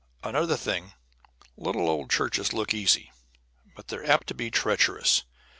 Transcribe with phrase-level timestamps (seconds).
[0.23, 0.93] Another thing,
[1.55, 3.11] little old churches look easy,
[3.75, 5.25] but they're apt to be treacherous.